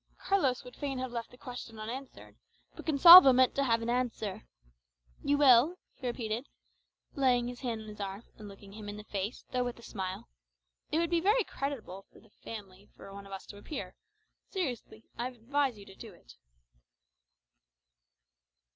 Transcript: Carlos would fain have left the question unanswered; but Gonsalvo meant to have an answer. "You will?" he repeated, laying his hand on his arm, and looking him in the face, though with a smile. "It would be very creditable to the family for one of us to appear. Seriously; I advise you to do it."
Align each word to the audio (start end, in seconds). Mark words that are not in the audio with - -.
Carlos 0.17 0.63
would 0.63 0.75
fain 0.75 0.97
have 0.97 1.11
left 1.11 1.29
the 1.29 1.37
question 1.37 1.77
unanswered; 1.77 2.35
but 2.75 2.87
Gonsalvo 2.87 3.31
meant 3.33 3.53
to 3.53 3.63
have 3.63 3.83
an 3.83 3.89
answer. 3.91 4.47
"You 5.23 5.37
will?" 5.37 5.77
he 5.93 6.07
repeated, 6.07 6.47
laying 7.13 7.47
his 7.47 7.59
hand 7.59 7.81
on 7.81 7.87
his 7.87 7.99
arm, 7.99 8.23
and 8.39 8.47
looking 8.47 8.71
him 8.73 8.89
in 8.89 8.97
the 8.97 9.03
face, 9.03 9.45
though 9.51 9.63
with 9.63 9.77
a 9.77 9.83
smile. 9.83 10.27
"It 10.91 10.97
would 10.97 11.11
be 11.11 11.21
very 11.21 11.43
creditable 11.43 12.07
to 12.13 12.19
the 12.19 12.31
family 12.31 12.89
for 12.97 13.13
one 13.13 13.27
of 13.27 13.31
us 13.31 13.45
to 13.45 13.57
appear. 13.57 13.93
Seriously; 14.47 15.03
I 15.19 15.27
advise 15.27 15.77
you 15.77 15.85
to 15.85 15.93
do 15.93 16.11
it." 16.13 16.33